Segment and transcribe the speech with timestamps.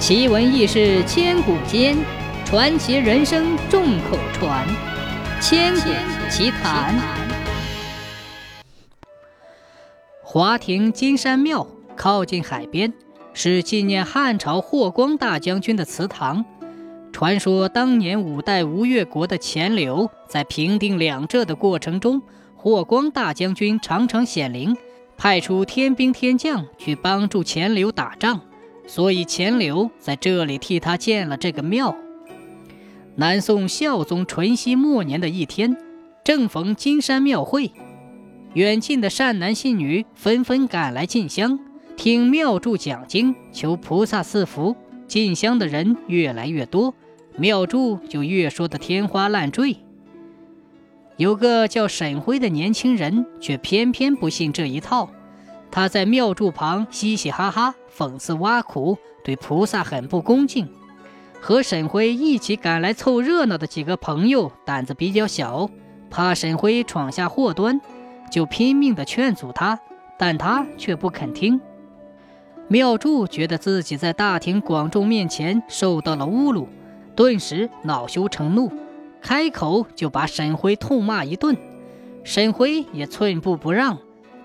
[0.00, 1.94] 奇闻异事千古间，
[2.46, 4.66] 传奇人生众口传。
[5.42, 5.90] 千古
[6.30, 6.98] 奇谈。
[10.22, 11.66] 华亭金山庙
[11.96, 12.94] 靠近海边，
[13.34, 16.46] 是纪念汉朝霍光大将军的祠堂。
[17.12, 22.22] 传说当年五代吴越国的钱镠在平定两浙的过程中，
[22.56, 24.74] 霍光大将军常常显灵，
[25.18, 28.40] 派出天兵天将去帮助钱镠打仗。
[28.90, 31.94] 所以钱镠在这里替他建了这个庙。
[33.14, 35.76] 南宋孝宗淳熙末年的一天，
[36.24, 37.70] 正逢金山庙会，
[38.54, 41.60] 远近的善男信女纷纷赶来进香，
[41.96, 44.74] 听庙祝讲经，求菩萨赐福。
[45.06, 46.92] 进香的人越来越多，
[47.36, 49.76] 庙祝就越说得天花乱坠。
[51.16, 55.08] 有个叫沈辉的年轻人，却偏偏不信这一套。
[55.70, 57.74] 他在庙祝旁嘻嘻哈哈。
[57.96, 60.66] 讽刺挖苦，对菩萨很不恭敬。
[61.38, 65.68] 和沈辉一起赶来凑热闹的几个朋友胆子比较小，
[66.08, 67.80] 怕沈辉闯下祸端，
[68.30, 69.78] 就拼命地劝阻他，
[70.18, 71.60] 但他却不肯听。
[72.68, 76.68] 妙祝觉得自己在大庭广众面前受到了侮辱，
[77.14, 78.72] 顿时恼羞成怒，
[79.20, 81.56] 开口就把沈辉痛骂一顿。
[82.22, 83.98] 沈辉也寸步不让，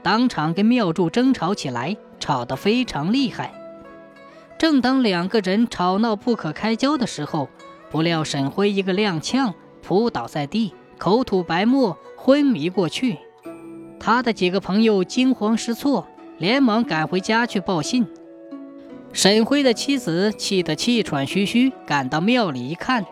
[0.06, 1.98] 当场跟妙祝争吵起来。
[2.17, 3.53] 吵得非常厉害。
[4.58, 7.50] 正当两个人吵闹不可开交的时候，
[7.92, 13.17] 不料沈辉一个踉跄，扑倒在地，口吐白沫，昏迷过去。
[14.00, 18.08] 他的几个朋友惊慌失措，连忙赶回家去报信。
[19.11, 23.06] 沈辉的妻子气得气喘吁吁，赶到庙里一看，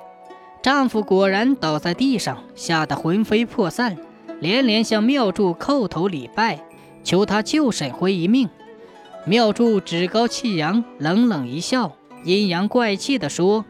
[0.61, 3.97] 丈夫果然倒在地上，吓得魂飞魄散，
[4.39, 6.63] 连连向庙祝叩头礼拜，
[7.03, 8.49] 求他救沈辉一命。
[9.25, 13.63] 庙祝趾高气扬，冷冷一笑，阴阳怪气地说：“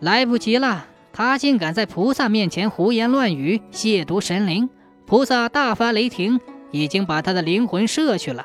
[0.00, 4.68] 来不及了，他竟敢在菩萨面前胡言乱语，亵渎神灵！
[5.06, 6.40] 菩萨大发雷霆，
[6.70, 8.44] 已经把他的灵魂摄去了，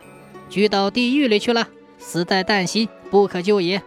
[0.50, 1.68] 拘到地狱里去了，
[1.98, 3.82] 死在旦夕，不可救也。”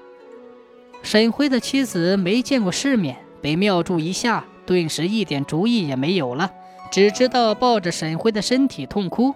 [1.03, 6.51] 沈辉的妻子没见过世面，被庙祝一吓，顿时一点主意也没有了，
[6.91, 9.33] 只知道抱着沈辉的身体痛哭。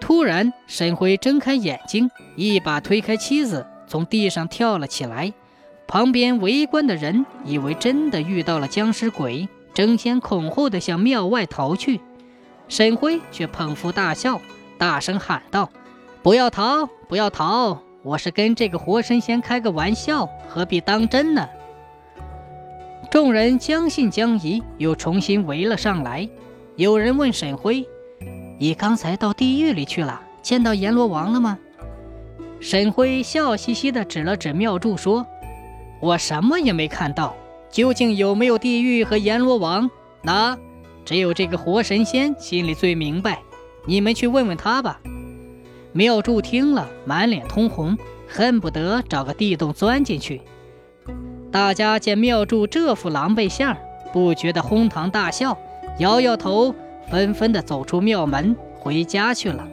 [0.00, 5.32] 突然，沈辉睁开眼睛，一把推开妻子，从地上跳了起来。
[5.86, 12.00] 旁边围观的人以为真的遇到了僵尸鬼，争先恐后的向庙外逃去。
[12.68, 14.40] 沈辉却捧腹大笑，
[14.76, 15.70] 大声喊道
[16.22, 17.78] ：“不要逃，不要逃！
[18.02, 21.48] 我是跟这个活神仙开个玩笑，何必当真呢？”
[23.10, 26.28] 众人将信将疑，又重新围了上来。
[26.76, 27.86] 有人问沈辉。
[28.60, 31.56] 你刚才到地狱里去了，见到阎罗王了吗？
[32.58, 35.24] 沈辉笑嘻嘻地指了指庙祝，说
[36.02, 37.36] ：“我什么也没看到，
[37.70, 39.88] 究竟有没有地狱和阎罗王？
[40.22, 40.58] 那
[41.04, 43.38] 只有这个活神仙心里最明白，
[43.86, 45.00] 你们去问问他吧。”
[45.94, 47.96] 庙祝听了，满脸通红，
[48.28, 50.42] 恨不得找个地洞钻进去。
[51.52, 53.76] 大家见庙祝这副狼狈相，
[54.12, 55.56] 不觉得哄堂大笑，
[56.00, 56.74] 摇摇头。
[57.10, 59.66] 纷纷的走出庙门，回家去了。